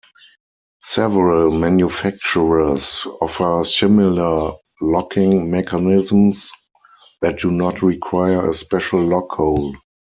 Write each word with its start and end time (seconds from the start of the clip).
Several 0.81 1.51
manufacturers 1.51 3.05
offer 3.21 3.63
similar 3.63 4.53
locking 4.81 5.51
mechanisms 5.51 6.49
that 7.21 7.37
do 7.41 7.51
not 7.51 7.83
require 7.83 8.49
a 8.49 8.53
special 8.55 9.05
lock 9.05 9.29
hole. 9.33 9.75